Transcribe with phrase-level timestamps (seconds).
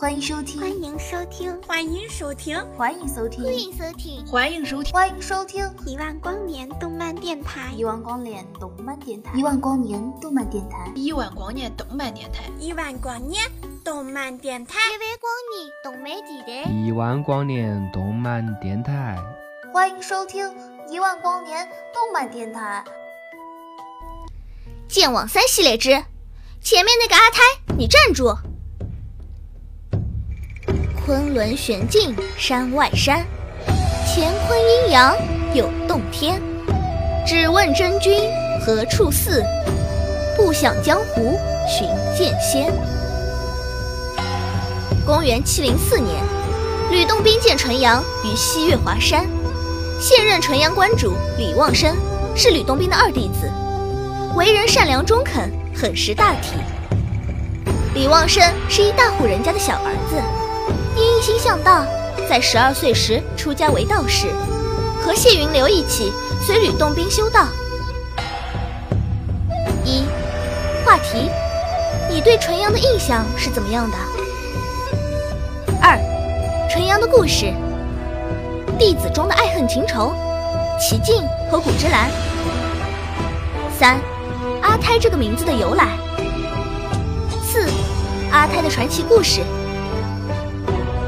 [0.00, 5.70] 欢迎收听，欢迎收听，欢迎收听，欢迎收听，欢迎收听，欢迎收听，欢迎收听。
[5.84, 13.44] 一万光年动漫电台，一万光年动漫电台，一万光年动漫电台，一万光年动漫电台，一万光年
[13.84, 19.18] 动漫电台，一万光年动漫电台，一万光年动漫电台，
[19.70, 20.50] 欢迎收听
[20.88, 22.82] 一万光年动漫电台。
[24.88, 25.90] 剑网三系列之
[26.62, 28.34] 前面那个阿胎，你站住！
[31.10, 33.26] 昆仑玄境山外山，
[34.06, 35.12] 乾坤阴阳
[35.52, 36.40] 有洞天。
[37.26, 38.30] 只问真君
[38.64, 39.42] 何处似？
[40.36, 41.36] 不想江湖
[41.66, 42.72] 寻剑仙。
[45.04, 46.14] 公元七零四年，
[46.92, 49.26] 吕洞宾见纯阳于西岳华山。
[49.98, 51.96] 现任纯阳观主李旺生
[52.36, 53.50] 是吕洞宾的二弟子，
[54.36, 56.52] 为人善良中肯，很识大体。
[57.94, 60.39] 李旺生是一大户人家的小儿子。
[61.00, 61.86] 因一心向道，
[62.28, 64.26] 在十二岁时出家为道士，
[65.02, 66.12] 和谢云流一起
[66.44, 67.46] 随吕洞宾修道。
[69.82, 70.04] 一
[70.84, 71.30] 话题：
[72.10, 73.96] 你对纯阳的印象是怎么样的？
[75.80, 75.98] 二
[76.70, 77.50] 纯阳的故事：
[78.78, 80.12] 弟子中的爱恨情仇，
[80.78, 82.10] 奇境和古之兰。
[83.78, 83.98] 三
[84.60, 85.96] 阿胎这个名字的由来。
[87.42, 87.66] 四
[88.30, 89.40] 阿胎的传奇故事。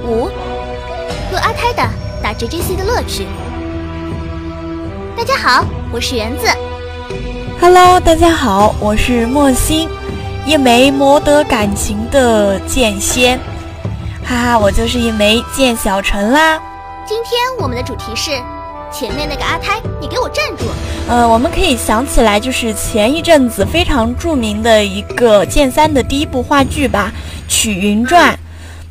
[0.04, 0.28] 五
[1.30, 1.88] 和阿泰的
[2.22, 3.26] 打 JJC 的乐趣。
[5.16, 6.46] 大家好，我是园子。
[7.60, 9.88] Hello，大家好，我是莫心，
[10.44, 13.38] 一枚磨得感情的剑仙。
[14.24, 16.60] 哈哈，我就是一枚剑小陈啦。
[17.06, 18.32] 今天我们的主题是
[18.90, 20.64] 前面那个阿胎，你给我站住！
[21.08, 27.12] 呃，我们可以想起来，就是前一阵子非常著名的一个剑三的第一部话剧吧，
[27.52, 28.32] 《曲云传》。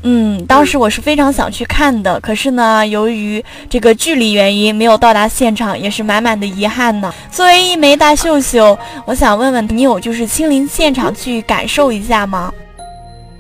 [0.04, 7.14] 嗯，当时我是非常想去看的，可是呢，由于这个距离原因，没有到达现场，也是满满的遗憾呢。
[7.32, 12.52] 作为一枚大秀秀，我想问问你，有就是亲临现场去感受一下吗？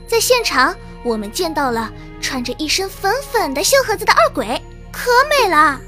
[0.07, 1.89] 在现场，我们见到了
[2.21, 4.45] 穿着一身粉粉的绣盒子的二鬼，
[4.91, 5.79] 可美了。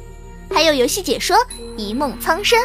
[0.51, 1.35] 还有游戏解说
[1.77, 2.59] 《一梦苍生》，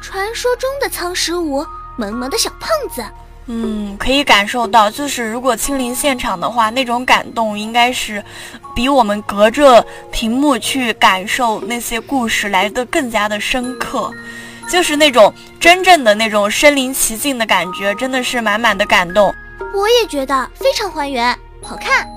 [0.00, 3.04] 传说中的苍十五，萌萌的小胖子。
[3.48, 8.22] 嗯，可以感受到，就是如果亲临现场的话，那种感动应该是
[8.74, 14.10] 比我们隔着屏幕去感受那些故事来的更加的深刻，
[14.68, 19.32] 就是那种真正的那种身临其境的感觉，真的是满满的感动。
[19.74, 21.32] 我也觉得非常还原，
[21.62, 22.15] 好看。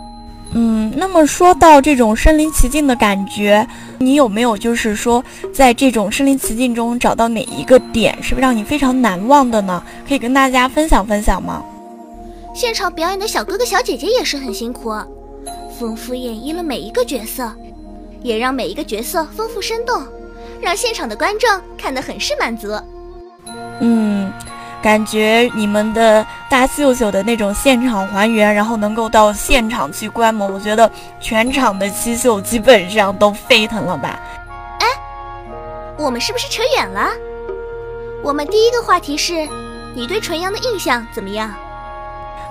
[0.52, 3.68] 嗯，那么说到这种身临其境的感觉，
[4.00, 5.24] 你有没有就是说，
[5.54, 9.84] 在这种身临其境中找到哪一个点是让你非常难忘的呢？
[10.08, 11.64] 可以跟大家分享分享吗？
[12.56, 14.92] 现场表演的小哥哥小姐姐也是很辛苦，
[15.80, 17.52] 丰富演绎了每一个角色，
[18.24, 20.04] 也让每一个角色丰富生动，
[20.60, 22.70] 让现场的观众看得很是满足。
[24.80, 24.84] 嗯。
[24.84, 34.20] 感觉你们的大秀秀的那种现场还原，然后能够到现场去观摩，我觉得全场的七秀基本上都沸腾了吧？
[34.80, 34.88] 哎，
[35.98, 37.10] 我们是不是扯远了？
[38.24, 39.48] 我们第一个话题是，
[39.96, 41.54] 你对纯阳的印象怎么样？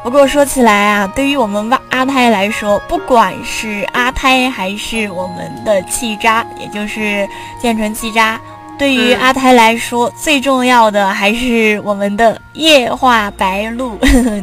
[0.04, 7.28] 不过说起来啊，对于我们阿胎来说，不管是阿胎还是我们的气渣，也就是
[7.60, 8.40] 剑纯气渣。
[8.78, 13.98] 对于阿胎来说，最重要的还是我们的夜化白鹿。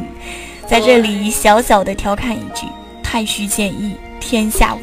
[0.68, 2.68] 在这里小小的调侃一句：
[3.01, 4.79] 太虚剑意，天下无。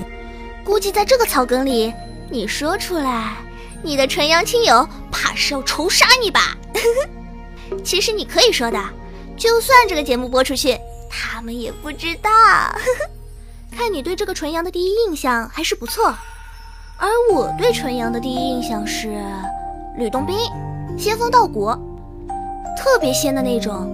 [0.64, 1.92] 估计在这个草根里，
[2.30, 3.34] 你说出来，
[3.82, 6.56] 你的纯阳亲友怕是要仇杀你吧？
[7.84, 8.82] 其实你可以说的，
[9.36, 10.78] 就算这个节目播出去，
[11.10, 12.30] 他们也不知道。
[13.76, 16.14] 看你对这个纯阳的第一印象还是不错。
[16.98, 19.22] 而我对纯阳的第一印象是
[19.96, 20.36] 吕洞宾，
[20.96, 21.66] 仙风道骨，
[22.76, 23.90] 特别仙的那种。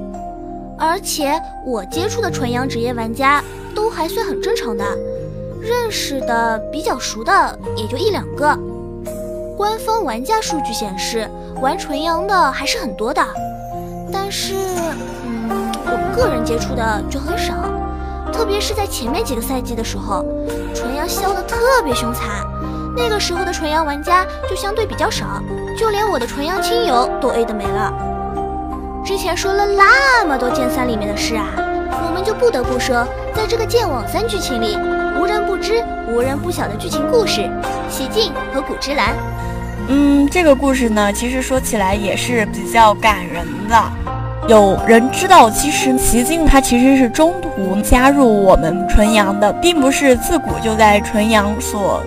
[0.78, 3.42] 而且我接触的纯阳职业玩家
[3.74, 4.84] 都还算很正常的，
[5.60, 8.56] 认识的比较熟的也就一两个。
[9.56, 11.28] 官方玩家数据显示，
[11.60, 13.20] 玩纯阳的还是很多的，
[14.12, 14.54] 但是，
[15.24, 15.50] 嗯，
[15.84, 17.54] 我个人接触的就很少。
[18.32, 20.24] 特别是在前面几个赛季的时候，
[20.74, 22.46] 纯阳削的特别凶残。
[22.98, 25.40] 那个时候的纯阳玩家就相对比较少，
[25.78, 27.92] 就连我的纯阳亲友都 A 的没了。
[29.04, 34.76] 之前说了那么多剑三里面的事啊，我们就不得不说，在这个剑网三剧情里，
[35.18, 37.48] 无人不知、无人不晓的剧情故事——
[37.88, 39.14] 奇境和古之兰。
[39.86, 43.82] 嗯，这个故事呢，其实说起来也是比较感人的。
[44.48, 52.02] 有人知道，其实奇境他其实是中途加入我们纯阳的，并不是自古就在纯阳所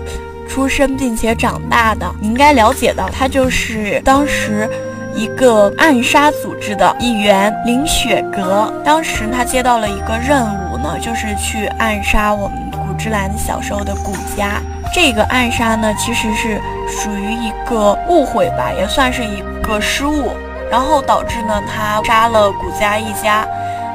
[0.52, 2.06] 出生并且长大的。
[2.20, 4.68] 你应该了解到，他就是当时。
[5.14, 14.62] 一个暗杀组织的一员林雪阁，当时他接到了一个任务呢，就是去暗杀我们古之兰小时候的古家。
[14.90, 16.58] 这个暗杀呢，其实是
[16.88, 20.30] 属于一个误会吧，也算是一个失误，
[20.70, 23.46] 然后导致呢他杀了古家一家。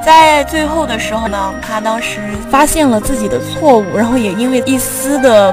[0.05, 2.19] 在最后的时候呢，他当时
[2.51, 5.51] 发现了自己的错误，然后也因为一丝的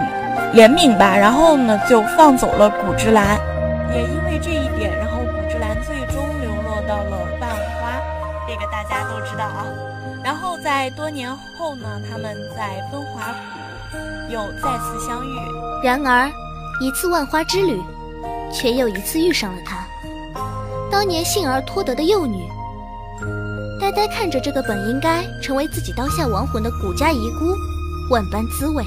[0.54, 3.38] 怜悯吧，然后呢就放走了古之兰。
[3.92, 8.00] 也因为这一点，然后古之兰最终流落到了万花，
[8.48, 9.66] 这个大家都知道啊。
[10.24, 15.38] 然后在多年后呢，他们在风华谷又再次相遇。
[15.82, 16.30] 然而，
[16.80, 17.80] 一次万花之旅，
[18.52, 19.84] 却又一次遇上了他，
[20.90, 22.48] 当年幸而托得的幼女。
[23.80, 27.54] 呆呆看着这个本应该成为自己刀下亡魂的古家遗孤，
[28.10, 28.82] 万般滋味。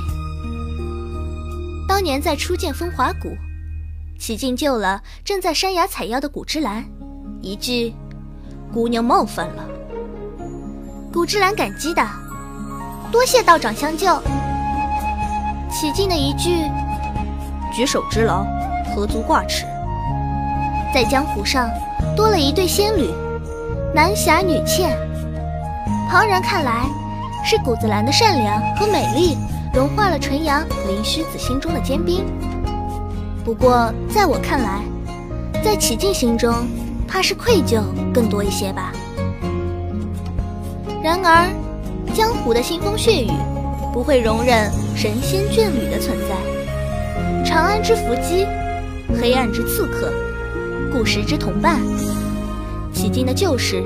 [1.97, 3.35] 当年在初见风华谷，
[4.19, 6.85] 启境救了正在山崖采药的古之兰，
[7.41, 7.91] 一句
[8.71, 9.65] “姑娘冒犯了”。
[11.11, 12.07] 古之兰感激的，
[13.11, 14.15] 多谢道长相救。
[15.71, 16.69] 启境的一句
[17.73, 18.45] 举手之劳，
[18.94, 19.65] 何足挂齿。
[20.94, 21.67] 在江湖上
[22.15, 23.09] 多了一对仙侣，
[23.95, 24.95] 男侠女倩。
[26.11, 26.85] 旁人看来，
[27.44, 29.35] 是古子兰的善良和美丽
[29.73, 32.25] 融化了纯阳林虚子心中的坚冰。
[33.43, 34.83] 不过在我看来，
[35.63, 36.53] 在启境心中，
[37.07, 37.81] 怕是愧疚
[38.13, 38.91] 更多一些吧。
[41.03, 41.47] 然而，
[42.13, 43.31] 江湖的腥风血雨
[43.93, 47.43] 不会容忍神仙眷侣的存在。
[47.45, 48.45] 长安之伏击，
[49.21, 50.11] 黑暗之刺客，
[50.91, 51.79] 故时之同伴，
[52.93, 53.81] 迄今的旧事，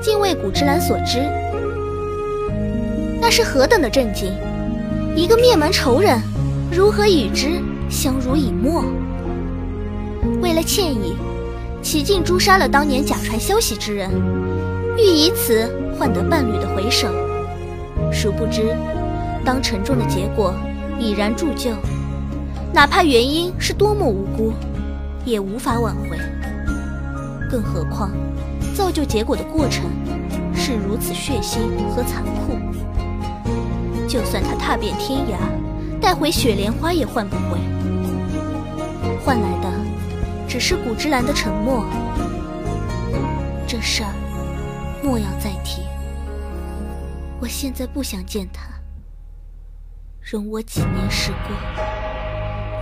[0.00, 1.20] 竟为古之兰所知。
[3.20, 4.32] 那是何等的震惊！
[5.14, 6.18] 一个灭门仇人，
[6.72, 7.60] 如何与之
[7.90, 8.82] 相濡以沫？
[10.40, 11.14] 为了歉意，
[11.82, 14.10] 齐静诛杀了当年假传消息之人，
[14.96, 15.70] 欲以此。
[15.98, 17.06] 换得伴侣的回首，
[18.10, 18.74] 殊不知，
[19.44, 20.52] 当沉重的结果
[20.98, 21.70] 已然铸就，
[22.72, 24.52] 哪怕原因是多么无辜，
[25.24, 26.18] 也无法挽回。
[27.48, 28.10] 更何况，
[28.74, 29.84] 造就结果的过程
[30.54, 31.58] 是如此血腥
[31.94, 32.56] 和残酷，
[34.12, 35.38] 就算他踏遍天涯，
[35.98, 37.58] 带回雪莲花也换不回，
[39.24, 39.72] 换来的
[40.46, 41.86] 只是古之兰的沉默。
[43.66, 44.12] 这事儿。
[45.02, 45.80] 莫要再提。
[47.40, 48.68] 我现在不想见他。
[50.20, 51.58] 容我几年时光，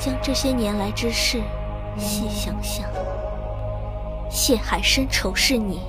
[0.01, 1.41] 将这些年来之事
[1.97, 2.85] 细想想。
[4.29, 5.81] 谢海深仇是你，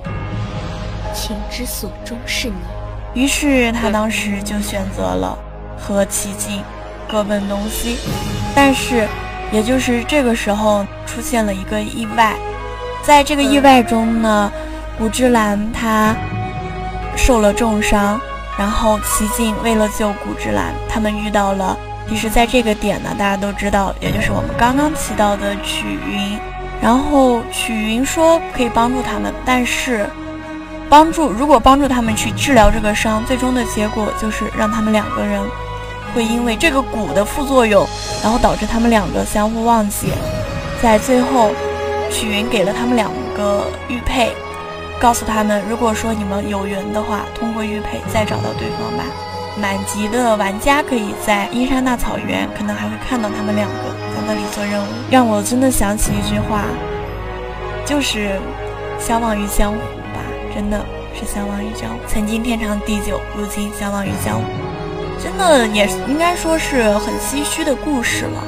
[1.12, 2.81] 情之所钟是你。
[3.14, 5.38] 于是他当时就选择了
[5.78, 6.62] 和齐静
[7.08, 7.98] 各奔东西。
[8.54, 9.06] 但是，
[9.50, 12.34] 也就是这个时候出现了一个意外，
[13.02, 14.52] 在这个意外中呢。
[14.98, 16.14] 古之兰他
[17.16, 18.20] 受了重伤，
[18.58, 21.76] 然后齐静为了救古之兰，他们遇到了。
[22.08, 26.38] 其实，在这个点呢，大家都知道，也就是我们刚刚提到的曲云。
[26.80, 30.06] 然后曲云说可以帮助他们，但是
[30.92, 35.40] 帮助如果帮助他们去治疗这个伤，最终的结果就是让他们两个人
[36.14, 37.82] 会因为这个蛊的副作用，
[38.22, 40.12] 然后导致他们两个相互忘记。
[40.82, 41.50] 在最后，
[42.10, 44.36] 曲云给了他们两个玉佩。
[45.00, 49.02] 告诉他们，如果说你们有缘的话，通过玉佩再找到对方吧。
[49.58, 53.74] 满级的玩家可以在阴山大草原，可能还会看到他们两个
[54.14, 54.86] 在那里做任务。
[55.10, 56.64] 让我真的想起一句话，
[57.86, 58.38] 就是
[59.00, 59.78] 相忘于江湖，
[60.54, 61.98] 真的是相忘于江湖。
[62.06, 64.44] 曾经天长地久，如今相忘于江湖，
[65.22, 68.44] 真的也应该说是很唏嘘的故事了。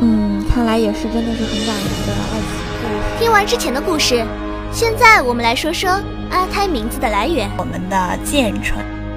[0.00, 2.50] 嗯，看来也是真的是很感人的爱情
[2.82, 3.18] 故事。
[3.18, 4.24] 听完之前的故事。
[4.70, 5.90] 现在我们来说说
[6.30, 7.48] 阿胎名字的来源。
[7.56, 8.76] 我们的剑城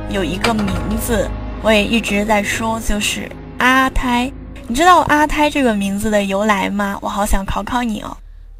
[0.10, 1.30] 有一个名字，
[1.62, 4.32] 我也一直在说，就是阿胎。
[4.68, 6.98] 你知道阿胎这个名字的由来吗？
[7.02, 8.16] 我好想考考你哦。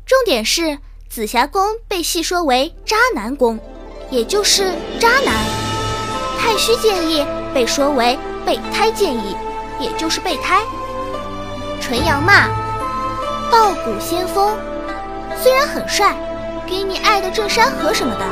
[0.06, 0.78] 重点是
[1.14, 3.60] 紫霞宫被戏说为渣男宫，
[4.10, 5.36] 也就是渣男。
[6.40, 9.36] 太虚建议被说为备胎建议，
[9.78, 10.62] 也就是备胎。
[11.82, 12.48] 纯阳嘛，
[13.52, 14.56] 道骨仙风，
[15.38, 16.16] 虽然很帅，
[16.66, 18.26] 给你爱的正山河什么的，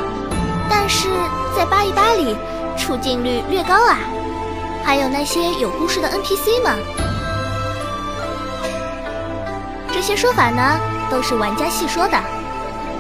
[0.70, 1.10] 但是
[1.58, 2.34] 在八一八里
[2.78, 3.98] 出镜率略高啊。
[4.86, 6.78] 还有那些有故事的 NPC 们，
[9.92, 10.80] 这些说法呢
[11.12, 12.18] 都是玩家戏说的，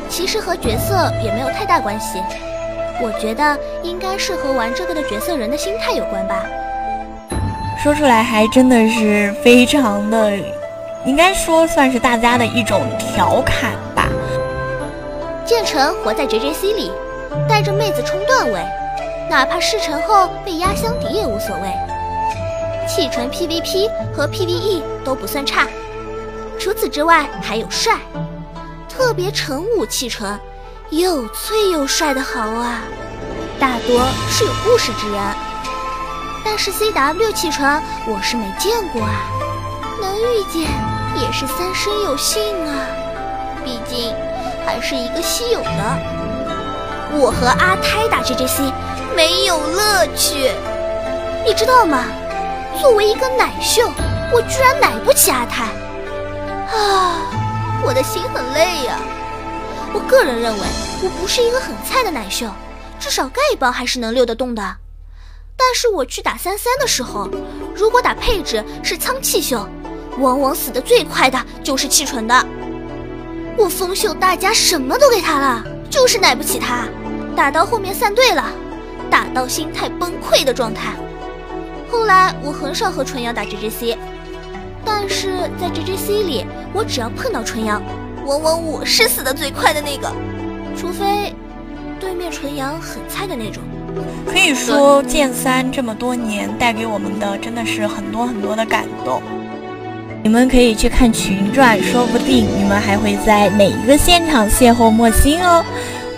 [0.09, 2.21] 其实和角色也没有太大关系。
[3.01, 6.43] 我觉得应该是和玩这个的角色人的心态有关吧。
[7.81, 10.33] 说出来还真的是非常的，
[11.05, 14.09] 应该说算是大家的一种调侃吧。
[15.45, 16.91] 剑尘活在 JJC 里，
[17.47, 18.59] 带着妹子冲段位。
[19.29, 21.71] 哪怕事成后被压箱底也无所谓。
[22.87, 25.67] 弃纯 PVP 和 PVE 都不算差，
[26.59, 27.93] 除此之外还有帅，
[28.99, 30.37] 特别成武弃纯，
[30.89, 32.81] 又脆又帅的好啊！
[33.57, 35.21] 大多是有故事之人，
[36.43, 39.23] 但是 CW 弃纯我是没见过啊，
[40.01, 40.63] 能遇见
[41.15, 42.75] 也是三生有幸啊，
[43.63, 44.13] 毕竟
[44.65, 45.97] 还是一个稀有的。
[47.13, 48.69] 我和阿胎打 JJC。
[49.15, 50.51] 没有乐趣，
[51.45, 52.03] 你知道吗？
[52.79, 53.89] 作为一个奶秀，
[54.31, 55.63] 我居然奶不起阿泰，
[56.71, 57.15] 啊，
[57.85, 58.99] 我的心很累呀。
[59.93, 60.59] 我个人认为，
[61.03, 62.47] 我不是一个很菜的奶秀，
[62.99, 64.61] 至少丐帮还是能溜得动的。
[65.57, 67.29] 但是我去打三三的时候，
[67.75, 69.67] 如果打配置是苍气秀，
[70.19, 72.45] 往往死的最快的就是气纯的。
[73.57, 76.87] 我风秀大家什么都给他了，就是奶不起他。
[77.35, 78.45] 打到后面散队了。
[79.09, 80.93] 打到心态崩溃的状态。
[81.91, 83.97] 后来我很少和纯阳打 JJC，
[84.85, 87.81] 但是在 JJC 里，我只要碰到纯阳，
[88.25, 90.11] 往往我是死的最快的那个，
[90.77, 91.33] 除非
[91.99, 93.61] 对面纯阳很菜的那种。
[94.25, 99.21] 可以说剑三这么多年带给我们的真的是很多很多的感动。
[100.21, 105.63] 你们可以去看《群传》，说不定你们还会在每一个现场邂逅莫心哦。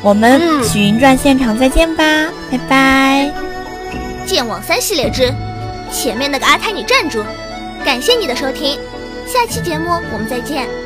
[0.02, 2.04] 我们《群云传》现场再见吧，
[2.52, 3.32] 拜拜！
[4.26, 5.32] 剑网三系列之
[5.92, 7.24] 前面那个阿泰，你站住！
[7.84, 8.80] 感谢你的收听，
[9.28, 10.81] 下期节目我们再见。